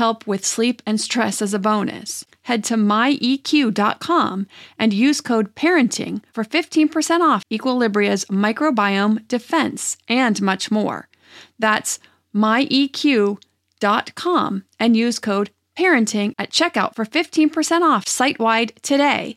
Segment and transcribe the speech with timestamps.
[0.00, 2.24] help with sleep and stress as a bonus.
[2.48, 4.46] Head to myeq.com
[4.78, 11.08] and use code parenting for 15% off Equilibria's microbiome defense and much more.
[11.58, 11.98] That's
[12.34, 13.44] myeq.com
[14.82, 19.36] and use code parenting at checkout for 15% off site wide today.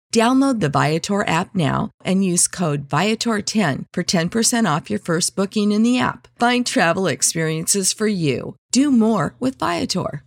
[0.11, 5.71] Download the Viator app now and use code Viator10 for 10% off your first booking
[5.71, 6.27] in the app.
[6.37, 8.57] Find travel experiences for you.
[8.73, 10.25] Do more with Viator.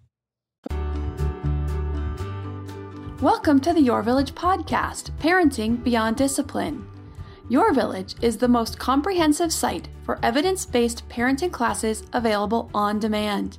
[3.21, 6.87] Welcome to the Your Village podcast, Parenting Beyond Discipline.
[7.51, 13.59] Your Village is the most comprehensive site for evidence based parenting classes available on demand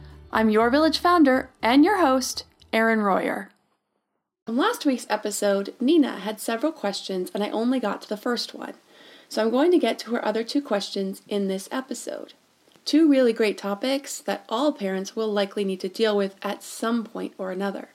[0.33, 3.49] I'm your village founder and your host, Erin Royer.
[4.45, 8.53] From last week's episode, Nina had several questions and I only got to the first
[8.53, 8.75] one.
[9.27, 12.33] So I'm going to get to her other two questions in this episode.
[12.85, 17.03] Two really great topics that all parents will likely need to deal with at some
[17.03, 17.89] point or another.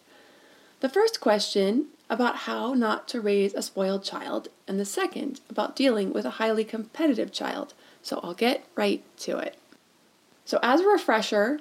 [0.81, 5.75] The first question about how not to raise a spoiled child, and the second about
[5.75, 7.73] dealing with a highly competitive child.
[8.03, 9.57] So I'll get right to it.
[10.45, 11.61] So, as a refresher,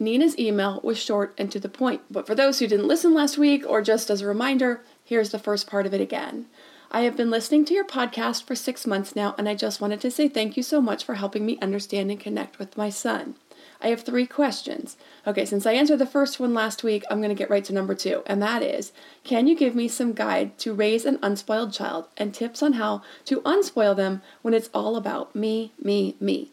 [0.00, 3.36] Nina's email was short and to the point, but for those who didn't listen last
[3.36, 6.46] week, or just as a reminder, here's the first part of it again.
[6.90, 10.00] I have been listening to your podcast for six months now, and I just wanted
[10.02, 13.34] to say thank you so much for helping me understand and connect with my son.
[13.80, 14.96] I have three questions.
[15.26, 17.74] Okay, since I answered the first one last week, I'm going to get right to
[17.74, 18.92] number two, and that is
[19.24, 23.02] Can you give me some guide to raise an unspoiled child and tips on how
[23.26, 26.52] to unspoil them when it's all about me, me, me?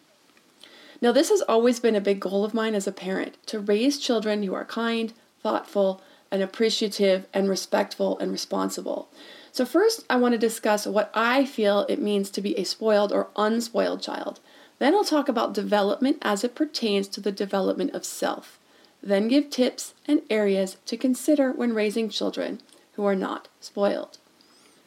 [1.01, 4.00] Now, this has always been a big goal of mine as a parent to raise
[4.00, 6.01] children who are kind, thoughtful,
[6.31, 9.09] and appreciative, and respectful and responsible.
[9.51, 13.11] So, first, I want to discuss what I feel it means to be a spoiled
[13.11, 14.40] or unspoiled child.
[14.79, 18.59] Then, I'll talk about development as it pertains to the development of self.
[19.03, 22.61] Then, give tips and areas to consider when raising children
[22.93, 24.17] who are not spoiled.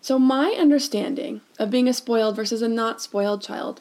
[0.00, 3.80] So, my understanding of being a spoiled versus a not spoiled child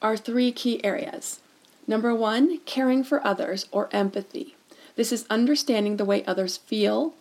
[0.00, 1.40] are three key areas.
[1.88, 4.54] Number one, caring for others or empathy.
[4.94, 7.14] This is understanding the way others feel,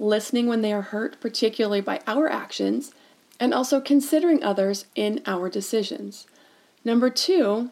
[0.00, 2.92] listening when they are hurt, particularly by our actions,
[3.38, 6.26] and also considering others in our decisions.
[6.84, 7.70] Number two,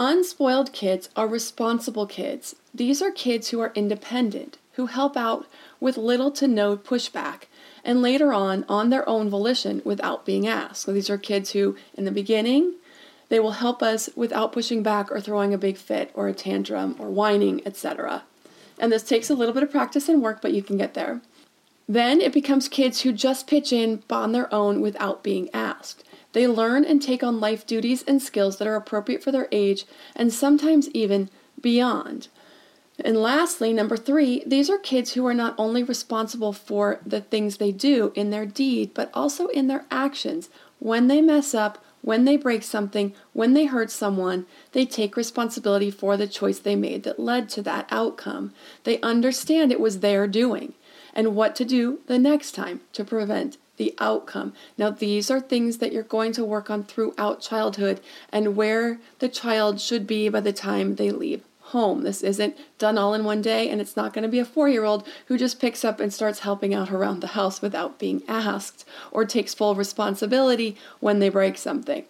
[0.00, 2.54] Unspoiled kids are responsible kids.
[2.72, 5.48] These are kids who are independent, who help out
[5.80, 7.48] with little to no pushback,
[7.84, 10.82] and later on, on their own volition without being asked.
[10.82, 12.74] So these are kids who, in the beginning,
[13.28, 16.96] they will help us without pushing back or throwing a big fit or a tantrum
[16.98, 18.24] or whining, etc.
[18.78, 21.20] And this takes a little bit of practice and work, but you can get there.
[21.88, 26.04] Then it becomes kids who just pitch in on their own without being asked.
[26.32, 29.86] They learn and take on life duties and skills that are appropriate for their age
[30.14, 32.28] and sometimes even beyond.
[33.02, 37.56] And lastly, number three, these are kids who are not only responsible for the things
[37.56, 40.50] they do in their deed, but also in their actions.
[40.80, 45.90] When they mess up, when they break something, when they hurt someone, they take responsibility
[45.90, 48.50] for the choice they made that led to that outcome.
[48.84, 50.72] They understand it was their doing
[51.12, 54.54] and what to do the next time to prevent the outcome.
[54.78, 58.00] Now, these are things that you're going to work on throughout childhood
[58.32, 62.02] and where the child should be by the time they leave home.
[62.02, 64.68] This isn't done all in one day, and it's not going to be a four
[64.68, 68.22] year old who just picks up and starts helping out around the house without being
[68.28, 72.04] asked or takes full responsibility when they break something.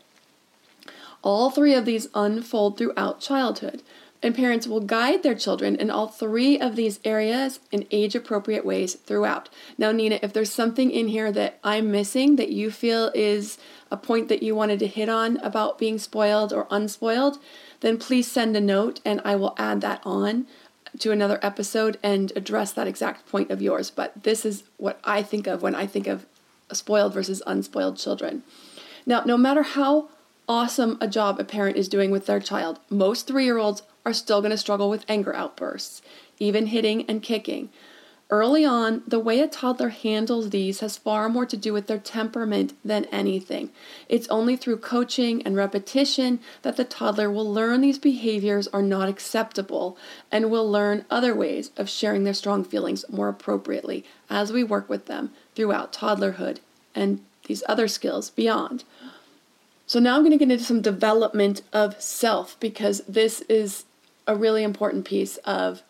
[1.23, 3.83] All three of these unfold throughout childhood
[4.23, 8.65] and parents will guide their children in all three of these areas in age appropriate
[8.65, 9.49] ways throughout.
[9.77, 13.59] Now, Nina, if there's something in here that I'm missing that you feel is
[13.91, 17.39] a point that you wanted to hit on about being spoiled or unspoiled,
[17.81, 20.47] then please send a note and I will add that on
[20.99, 23.91] to another episode and address that exact point of yours.
[23.91, 26.27] But this is what I think of when I think of
[26.73, 28.43] spoiled versus unspoiled children.
[29.07, 30.09] Now, no matter how
[30.49, 34.15] awesome a job a parent is doing with their child, most three year olds are
[34.15, 36.01] still going to struggle with anger outbursts,
[36.39, 37.69] even hitting and kicking.
[38.31, 41.99] Early on, the way a toddler handles these has far more to do with their
[41.99, 43.71] temperament than anything.
[44.09, 49.11] It's only through coaching and repetition that the toddler will learn these behaviors are not
[49.11, 49.99] acceptable
[50.33, 54.89] and will learn other ways of sharing their strong feelings more appropriately as we work
[54.89, 56.59] with them throughout toddlerhood
[56.95, 58.85] and these other skills beyond.
[59.87, 63.85] So, now I'm going to get into some development of self because this is
[64.29, 65.83] a really important piece of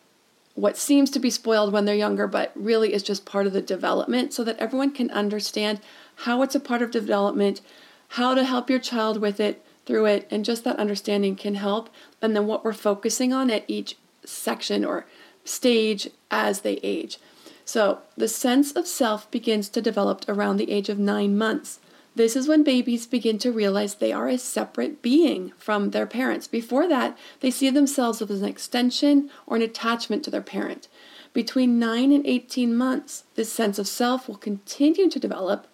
[0.55, 3.61] what seems to be spoiled when they're younger, but really is just part of the
[3.61, 5.81] development so that everyone can understand
[6.17, 7.61] how it's a part of development,
[8.08, 11.90] how to help your child with it, through it, and just that understanding can help.
[12.20, 15.06] And then what we're focusing on at each section or
[15.44, 17.19] stage as they age.
[17.64, 21.81] So the sense of self begins to develop around the age of nine months.
[22.19, 26.49] This is when babies begin to realize they are a separate being from their parents.
[26.49, 30.88] Before that, they see themselves as an extension or an attachment to their parent.
[31.32, 35.69] Between 9 and 18 months, this sense of self will continue to develop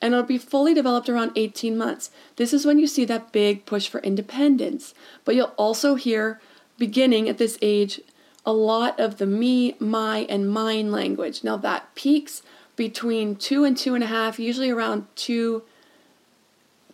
[0.00, 2.10] and it'll be fully developed around 18 months.
[2.36, 4.94] This is when you see that big push for independence.
[5.26, 6.40] But you'll also hear,
[6.78, 8.00] beginning at this age,
[8.46, 11.44] a lot of the me, my, and mine language.
[11.44, 12.42] Now that peaks
[12.74, 15.62] between two and two and a half, usually around two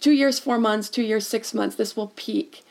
[0.06, 2.62] two years, four months, two years, six months, this will peak.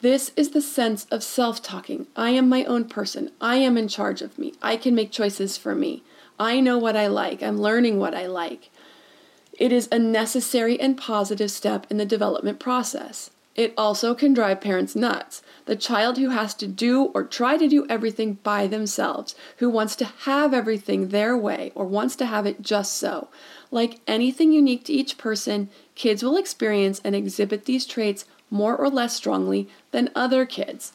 [0.00, 2.08] This is the sense of self talking.
[2.16, 3.30] I am my own person.
[3.40, 4.54] I am in charge of me.
[4.60, 6.02] I can make choices for me.
[6.40, 7.40] I know what I like.
[7.40, 8.68] I'm learning what I like.
[9.60, 13.30] It is a necessary and positive step in the development process.
[13.54, 15.40] It also can drive parents nuts.
[15.66, 19.94] The child who has to do or try to do everything by themselves, who wants
[19.96, 23.28] to have everything their way or wants to have it just so.
[23.72, 28.90] Like anything unique to each person, kids will experience and exhibit these traits more or
[28.90, 30.92] less strongly than other kids.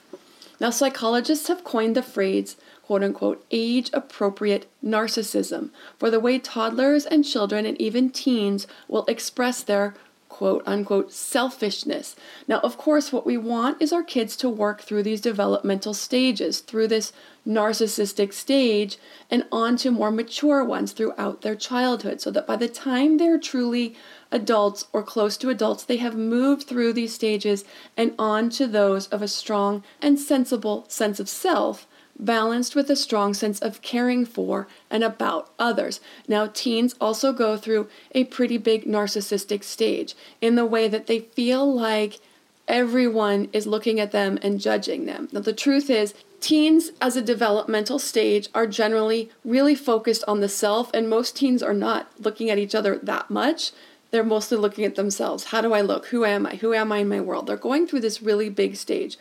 [0.59, 7.05] Now, psychologists have coined the phrase, quote unquote, age appropriate narcissism for the way toddlers
[7.05, 9.95] and children and even teens will express their
[10.37, 12.15] quote unquote selfishness.
[12.47, 16.59] Now, of course, what we want is our kids to work through these developmental stages,
[16.59, 17.11] through this
[17.47, 18.99] narcissistic stage,
[19.31, 23.39] and on to more mature ones throughout their childhood, so that by the time they're
[23.39, 23.95] truly
[24.31, 27.65] adults or close to adults, they have moved through these stages
[27.95, 31.87] and on to those of a strong and sensible sense of self
[32.19, 35.99] balanced with a strong sense of caring for and about others.
[36.27, 41.19] Now, teens also go through a pretty big narcissistic stage in the way that they
[41.19, 42.19] feel like
[42.67, 45.29] everyone is looking at them and judging them.
[45.31, 50.49] Now, the truth is, teens as a developmental stage are generally really focused on the
[50.49, 53.71] self, and most teens are not looking at each other that much.
[54.11, 55.45] They're mostly looking at themselves.
[55.45, 56.07] How do I look?
[56.07, 56.55] Who am I?
[56.55, 57.47] Who am I in my world?
[57.47, 59.17] They're going through this really big stage.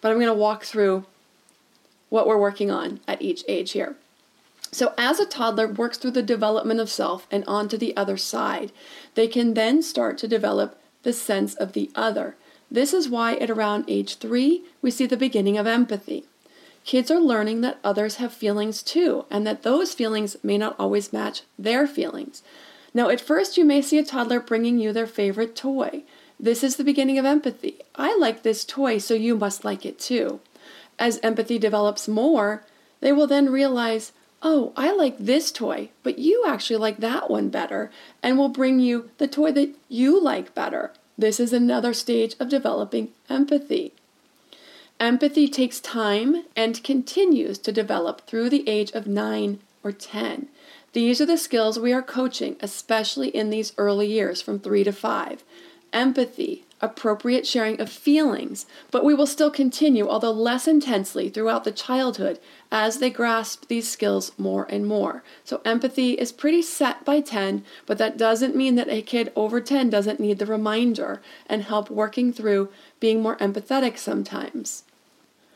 [0.00, 1.04] But I'm going to walk through
[2.08, 3.96] what we're working on at each age here.
[4.70, 8.70] So, as a toddler works through the development of self and onto the other side,
[9.14, 12.36] they can then start to develop the sense of the other.
[12.70, 16.24] This is why at around age three, we see the beginning of empathy.
[16.84, 21.12] Kids are learning that others have feelings too, and that those feelings may not always
[21.12, 22.42] match their feelings.
[22.92, 26.02] Now, at first, you may see a toddler bringing you their favorite toy.
[26.40, 27.78] This is the beginning of empathy.
[27.94, 30.40] I like this toy, so you must like it too.
[30.98, 32.64] As empathy develops more,
[33.00, 34.12] they will then realize,
[34.42, 37.90] oh, I like this toy, but you actually like that one better,
[38.22, 40.92] and will bring you the toy that you like better.
[41.16, 43.92] This is another stage of developing empathy.
[45.00, 50.48] Empathy takes time and continues to develop through the age of 9 or 10.
[50.92, 54.92] These are the skills we are coaching, especially in these early years from 3 to
[54.92, 55.44] 5
[55.92, 61.72] empathy, appropriate sharing of feelings, but we will still continue, although less intensely, throughout the
[61.72, 62.38] childhood
[62.70, 65.22] as they grasp these skills more and more.
[65.44, 69.60] So, empathy is pretty set by 10, but that doesn't mean that a kid over
[69.60, 72.68] 10 doesn't need the reminder and help working through
[73.00, 74.84] being more empathetic sometimes.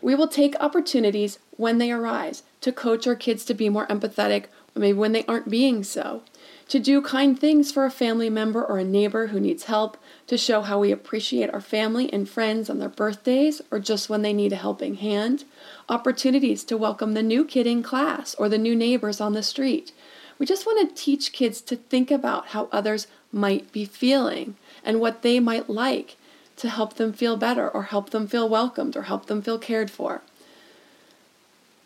[0.00, 4.46] We will take opportunities when they arise to coach our kids to be more empathetic,
[4.74, 6.22] maybe when they aren't being so
[6.68, 10.38] to do kind things for a family member or a neighbor who needs help, to
[10.38, 14.32] show how we appreciate our family and friends on their birthdays or just when they
[14.32, 15.44] need a helping hand,
[15.88, 19.92] opportunities to welcome the new kid in class or the new neighbors on the street.
[20.38, 25.00] We just want to teach kids to think about how others might be feeling and
[25.00, 26.16] what they might like
[26.56, 29.90] to help them feel better or help them feel welcomed or help them feel cared
[29.90, 30.22] for.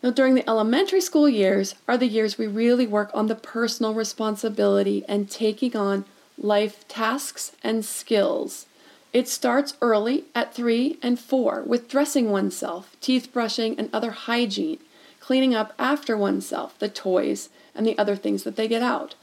[0.07, 3.93] Now, during the elementary school years are the years we really work on the personal
[3.93, 6.05] responsibility and taking on
[6.37, 8.67] life tasks and skills.
[9.11, 14.79] It starts early at three and four with dressing oneself, teeth brushing, and other hygiene,
[15.19, 19.15] cleaning up after oneself, the toys, and the other things that they get out.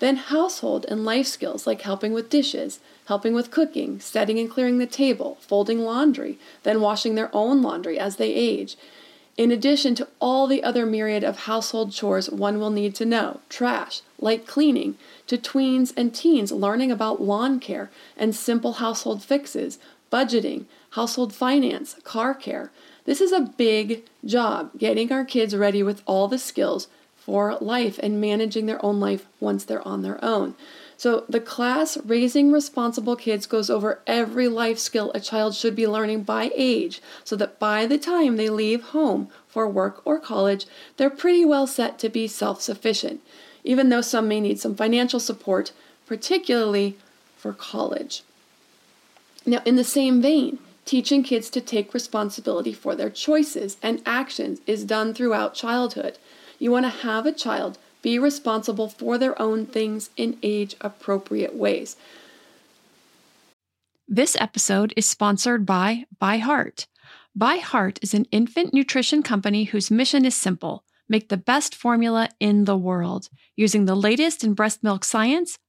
[0.00, 4.78] Then household and life skills like helping with dishes, helping with cooking, setting and clearing
[4.78, 8.76] the table, folding laundry, then washing their own laundry as they age,
[9.36, 13.40] in addition to all the other myriad of household chores one will need to know
[13.48, 14.96] trash, light cleaning,
[15.26, 19.78] to tweens and teens learning about lawn care and simple household fixes,
[20.12, 22.70] budgeting, household finance, car care.
[23.04, 27.98] This is a big job getting our kids ready with all the skills for life
[28.02, 30.54] and managing their own life once they're on their own.
[30.96, 35.86] So, the class Raising Responsible Kids goes over every life skill a child should be
[35.86, 40.66] learning by age so that by the time they leave home for work or college,
[40.96, 43.20] they're pretty well set to be self sufficient,
[43.64, 45.72] even though some may need some financial support,
[46.06, 46.96] particularly
[47.36, 48.22] for college.
[49.44, 54.60] Now, in the same vein, teaching kids to take responsibility for their choices and actions
[54.66, 56.18] is done throughout childhood.
[56.58, 61.54] You want to have a child be responsible for their own things in age appropriate
[61.54, 61.96] ways.
[64.08, 66.86] This episode is sponsored by ByHeart.
[67.38, 72.64] ByHeart is an infant nutrition company whose mission is simple make the best formula in
[72.64, 73.28] the world.
[73.54, 75.58] Using the latest in breast milk science,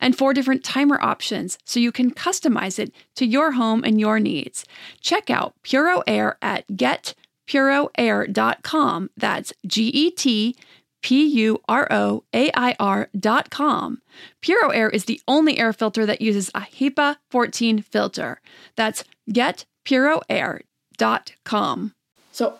[0.00, 4.18] and four different timer options so you can customize it to your home and your
[4.18, 4.64] needs.
[5.00, 9.10] Check out Puro Air at getpuroair.com.
[9.16, 10.54] That's G E T
[11.02, 14.02] P U R O A I R.com.
[14.42, 18.40] Puro Air is the only air filter that uses a HEPA 14 filter.
[18.76, 21.94] That's getpuroair.com.
[22.32, 22.58] So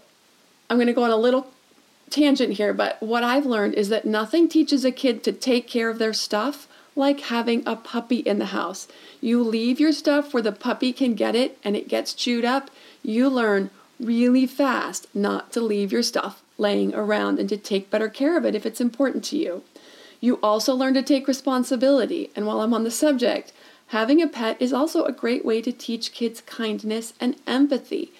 [0.69, 1.51] I'm going to go on a little
[2.11, 5.89] tangent here, but what I've learned is that nothing teaches a kid to take care
[5.89, 6.67] of their stuff
[6.97, 8.89] like having a puppy in the house.
[9.21, 12.71] You leave your stuff where the puppy can get it and it gets chewed up.
[13.03, 18.09] You learn really fast not to leave your stuff laying around and to take better
[18.09, 19.63] care of it if it's important to you.
[20.21, 22.31] You also learn to take responsibility.
[22.37, 23.53] And while I'm on the subject,
[23.89, 28.13] having a pet is also a great way to teach kids kindness and empathy.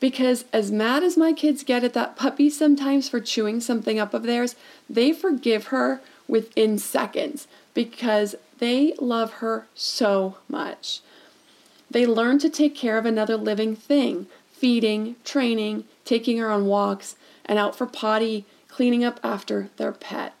[0.00, 4.12] Because as mad as my kids get at that puppy sometimes for chewing something up
[4.12, 4.56] of theirs,
[4.90, 11.00] they forgive her within seconds because they love her so much.
[11.90, 17.16] They learn to take care of another living thing, feeding, training, taking her on walks,
[17.44, 20.34] and out for potty, cleaning up after their pet.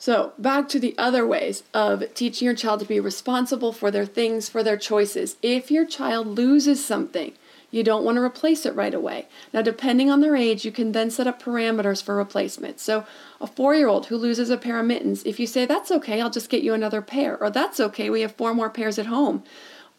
[0.00, 4.06] So, back to the other ways of teaching your child to be responsible for their
[4.06, 5.36] things, for their choices.
[5.42, 7.32] If your child loses something,
[7.70, 9.28] you don't want to replace it right away.
[9.52, 12.80] Now, depending on their age, you can then set up parameters for replacement.
[12.80, 13.04] So,
[13.40, 16.20] a four year old who loses a pair of mittens, if you say, That's okay,
[16.20, 19.06] I'll just get you another pair, or That's okay, we have four more pairs at
[19.06, 19.44] home,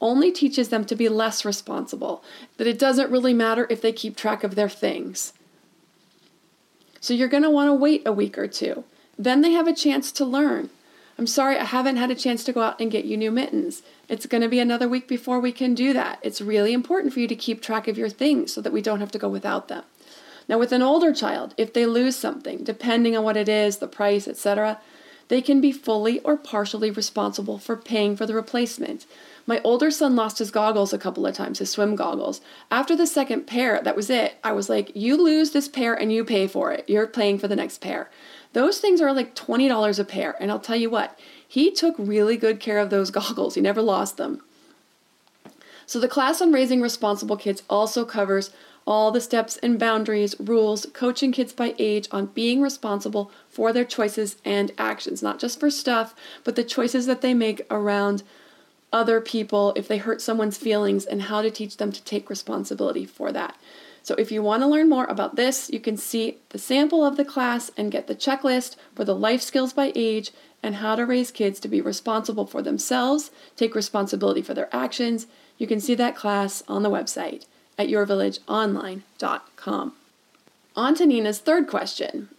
[0.02, 2.24] only teaches them to be less responsible,
[2.58, 5.34] that it doesn't really matter if they keep track of their things.
[7.00, 8.84] So, you're going to want to wait a week or two.
[9.18, 10.72] Then they have a chance to learn.
[11.20, 13.84] I'm sorry, I haven't had a chance to go out and get you new mittens.
[14.08, 16.18] It's going to be another week before we can do that.
[16.22, 19.02] It's really important for you to keep track of your things so that we don't
[19.02, 19.84] have to go without them.
[20.48, 23.88] Now, with an older child, if they lose something, depending on what it is, the
[23.88, 24.80] price, etc.,
[25.28, 29.06] they can be fully or partially responsible for paying for the replacement.
[29.46, 32.40] My older son lost his goggles a couple of times, his swim goggles.
[32.72, 34.36] After the second pair, that was it.
[34.42, 36.90] I was like, you lose this pair and you pay for it.
[36.90, 38.10] You're paying for the next pair.
[38.54, 40.36] Those things are like $20 a pair.
[40.40, 43.56] And I'll tell you what, he took really good care of those goggles.
[43.56, 44.42] He never lost them.
[45.86, 48.52] So the class on raising responsible kids also covers
[48.86, 53.86] all the steps and boundaries, rules, coaching kids by age on being responsible for their
[53.86, 58.24] choices and actions, not just for stuff, but the choices that they make around
[58.92, 63.06] other people if they hurt someone's feelings and how to teach them to take responsibility
[63.06, 63.56] for that.
[64.10, 67.16] So if you want to learn more about this, you can see the sample of
[67.16, 70.32] the class and get the checklist for the life skills by age
[70.64, 75.28] and how to raise kids to be responsible for themselves, take responsibility for their actions.
[75.60, 77.46] You can see that class on the website
[77.78, 79.94] at yourvillageonline.com.
[80.76, 82.30] On to Nina's third question.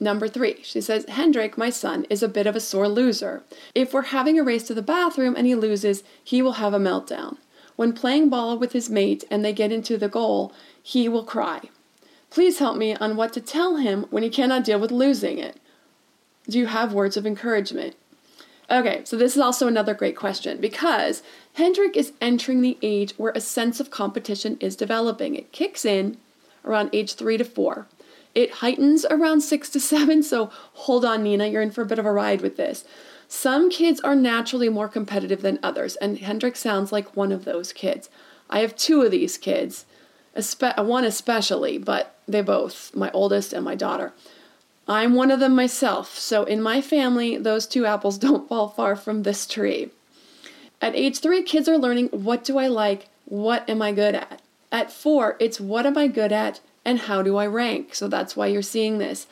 [0.00, 3.42] Number three, she says, Hendrik, my son, is a bit of a sore loser.
[3.74, 6.78] If we're having a race to the bathroom and he loses, he will have a
[6.78, 7.36] meltdown.
[7.78, 11.60] When playing ball with his mate and they get into the goal, he will cry.
[12.28, 15.60] Please help me on what to tell him when he cannot deal with losing it.
[16.48, 17.94] Do you have words of encouragement?
[18.68, 21.22] Okay, so this is also another great question because
[21.54, 25.36] Hendrik is entering the age where a sense of competition is developing.
[25.36, 26.16] It kicks in
[26.64, 27.86] around age three to four.
[28.34, 32.00] It heightens around six to seven, so hold on, Nina, you're in for a bit
[32.00, 32.84] of a ride with this.
[33.28, 37.74] Some kids are naturally more competitive than others, and Hendrik sounds like one of those
[37.74, 38.08] kids.
[38.48, 39.84] I have two of these kids,
[40.78, 44.14] one especially, but they both, my oldest and my daughter.
[44.88, 48.96] I'm one of them myself, so in my family, those two apples don't fall far
[48.96, 49.90] from this tree.
[50.80, 54.40] At age three, kids are learning what do I like, what am I good at.
[54.72, 57.94] At four, it's what am I good at and how do I rank.
[57.94, 59.26] So that's why you're seeing this.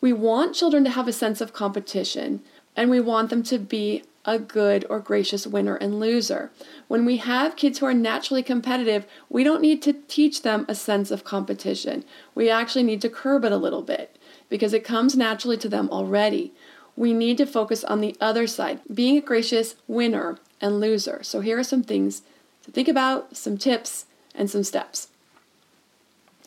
[0.00, 2.42] We want children to have a sense of competition
[2.76, 6.50] and we want them to be a good or gracious winner and loser.
[6.88, 10.74] When we have kids who are naturally competitive, we don't need to teach them a
[10.74, 12.04] sense of competition.
[12.34, 14.16] We actually need to curb it a little bit
[14.48, 16.52] because it comes naturally to them already.
[16.96, 21.22] We need to focus on the other side, being a gracious winner and loser.
[21.22, 22.22] So, here are some things
[22.64, 24.04] to think about, some tips,
[24.34, 25.08] and some steps.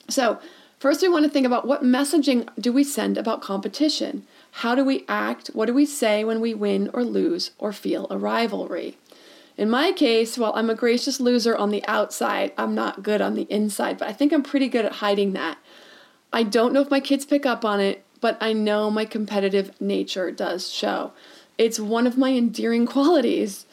[0.09, 0.39] So,
[0.77, 4.27] first, we want to think about what messaging do we send about competition?
[4.57, 5.47] How do we act?
[5.47, 8.97] What do we say when we win or lose or feel a rivalry?
[9.57, 13.33] In my case, while I'm a gracious loser on the outside, I'm not good on
[13.33, 15.57] the inside, but I think I'm pretty good at hiding that.
[16.31, 19.79] I don't know if my kids pick up on it, but I know my competitive
[19.81, 21.13] nature does show.
[21.57, 23.65] It's one of my endearing qualities.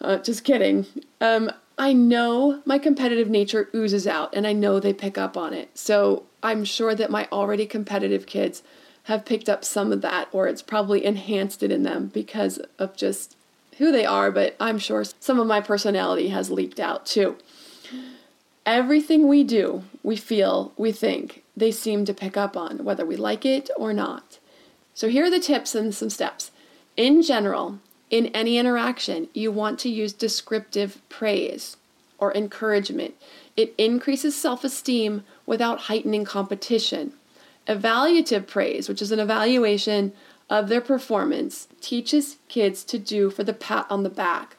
[0.00, 0.86] Uh, just kidding.
[1.20, 5.52] Um, I know my competitive nature oozes out, and I know they pick up on
[5.54, 5.76] it.
[5.76, 8.62] So I'm sure that my already competitive kids
[9.10, 12.96] have picked up some of that, or it's probably enhanced it in them because of
[12.96, 13.36] just
[13.78, 17.36] who they are, but I'm sure some of my personality has leaked out too.
[18.64, 23.16] Everything we do, we feel, we think, they seem to pick up on, whether we
[23.16, 24.38] like it or not.
[24.94, 26.52] So here are the tips and some steps.
[26.96, 31.76] In general, in any interaction, you want to use descriptive praise
[32.18, 33.14] or encouragement.
[33.56, 37.14] It increases self esteem without heightening competition.
[37.70, 40.12] Evaluative praise, which is an evaluation
[40.50, 44.56] of their performance teaches kids to do for the pat on the back,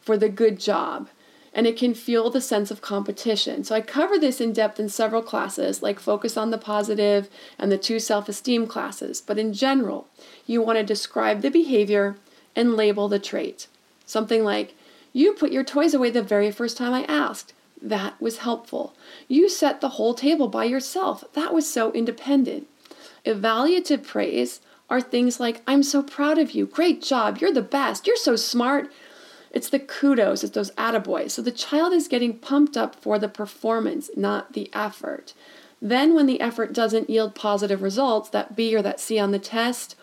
[0.00, 1.08] for the good job,
[1.54, 3.62] and it can fuel the sense of competition.
[3.62, 7.70] So I cover this in depth in several classes, like Focus on the Positive and
[7.70, 9.20] the two self esteem classes.
[9.20, 10.08] But in general,
[10.44, 12.16] you want to describe the behavior
[12.56, 13.68] and label the trait.
[14.06, 14.74] Something like,
[15.12, 17.52] You put your toys away the very first time I asked.
[17.82, 18.94] That was helpful.
[19.28, 21.24] You set the whole table by yourself.
[21.32, 22.66] That was so independent.
[23.24, 26.66] Evaluative praise are things like, I'm so proud of you.
[26.66, 27.38] Great job.
[27.38, 28.06] You're the best.
[28.06, 28.90] You're so smart.
[29.52, 31.32] It's the kudos, it's those attaboys.
[31.32, 35.34] So the child is getting pumped up for the performance, not the effort.
[35.82, 39.38] Then, when the effort doesn't yield positive results, that B or that C on the
[39.38, 39.96] test,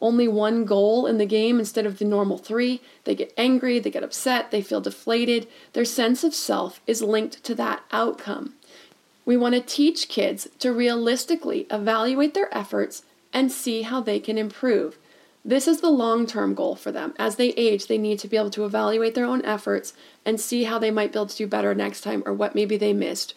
[0.00, 3.90] only one goal in the game instead of the normal three, they get angry, they
[3.90, 5.48] get upset, they feel deflated.
[5.72, 8.54] Their sense of self is linked to that outcome.
[9.24, 14.38] We want to teach kids to realistically evaluate their efforts and see how they can
[14.38, 14.98] improve.
[15.44, 17.14] This is the long term goal for them.
[17.18, 20.64] As they age, they need to be able to evaluate their own efforts and see
[20.64, 23.32] how they might be able to do better next time or what maybe they missed.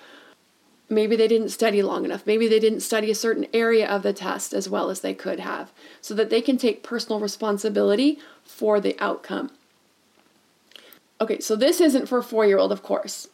[0.90, 2.26] Maybe they didn't study long enough.
[2.26, 5.40] Maybe they didn't study a certain area of the test as well as they could
[5.40, 5.72] have,
[6.02, 9.52] so that they can take personal responsibility for the outcome.
[11.22, 13.28] Okay, so this isn't for a four year old, of course.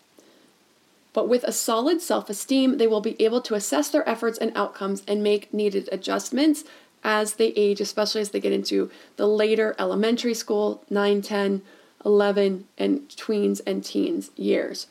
[1.14, 4.52] But with a solid self esteem, they will be able to assess their efforts and
[4.54, 6.66] outcomes and make needed adjustments
[7.06, 11.62] as they age, especially as they get into the later elementary school, 9, 10,
[12.04, 14.88] 11, and tweens and teens years.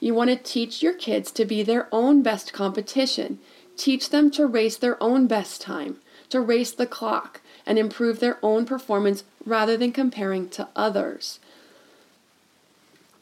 [0.00, 3.38] You want to teach your kids to be their own best competition.
[3.76, 5.98] Teach them to race their own best time,
[6.30, 11.40] to race the clock, and improve their own performance rather than comparing to others.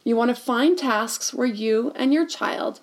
[0.05, 2.81] You want to find tasks where you and your child,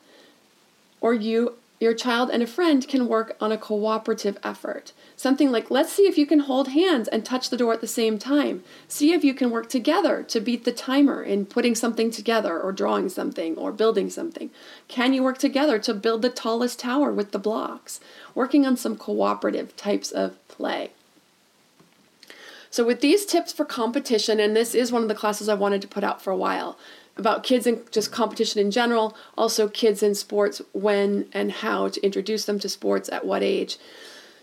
[1.01, 4.91] or you, your child and a friend, can work on a cooperative effort.
[5.15, 7.87] Something like, let's see if you can hold hands and touch the door at the
[7.87, 8.63] same time.
[8.87, 12.71] See if you can work together to beat the timer in putting something together or
[12.71, 14.49] drawing something or building something.
[14.87, 17.99] Can you work together to build the tallest tower with the blocks?
[18.35, 20.91] Working on some cooperative types of play.
[22.71, 25.81] So, with these tips for competition, and this is one of the classes I wanted
[25.81, 26.77] to put out for a while,
[27.17, 32.01] about kids and just competition in general, also kids in sports, when and how to
[32.03, 33.77] introduce them to sports at what age,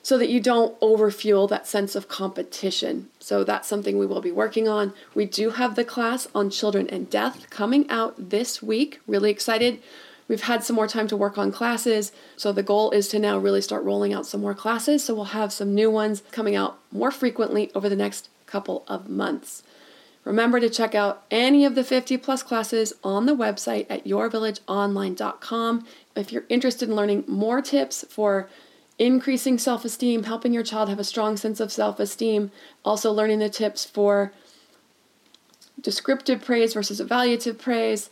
[0.02, 3.08] so that you don't overfuel that sense of competition.
[3.18, 4.92] So that's something we will be working on.
[5.14, 9.00] We do have the class on children and death coming out this week.
[9.06, 9.80] Really excited.
[10.28, 13.38] We've had some more time to work on classes, so the goal is to now
[13.38, 15.04] really start rolling out some more classes.
[15.04, 19.08] So we'll have some new ones coming out more frequently over the next couple of
[19.08, 19.62] months.
[20.26, 25.86] Remember to check out any of the 50 plus classes on the website at yourvillageonline.com.
[26.16, 28.48] If you're interested in learning more tips for
[28.98, 32.50] increasing self esteem, helping your child have a strong sense of self esteem,
[32.84, 34.32] also learning the tips for
[35.80, 38.10] descriptive praise versus evaluative praise,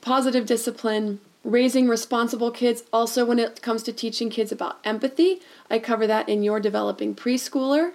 [0.00, 2.82] positive discipline, raising responsible kids.
[2.92, 7.14] Also, when it comes to teaching kids about empathy, I cover that in Your Developing
[7.14, 7.92] Preschooler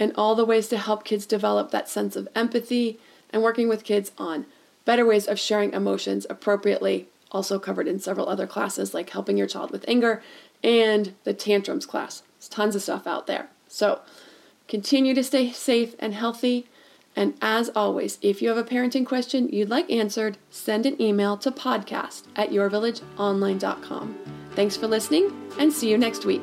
[0.00, 2.98] and all the ways to help kids develop that sense of empathy
[3.32, 4.46] and working with kids on
[4.84, 9.46] better ways of sharing emotions appropriately, also covered in several other classes like helping your
[9.46, 10.22] child with anger
[10.64, 12.22] and the tantrums class.
[12.38, 13.50] There's tons of stuff out there.
[13.68, 14.00] So
[14.66, 16.66] continue to stay safe and healthy.
[17.14, 21.36] And as always, if you have a parenting question you'd like answered, send an email
[21.38, 24.18] to podcast at yourvillageonline.com.
[24.52, 26.42] Thanks for listening and see you next week.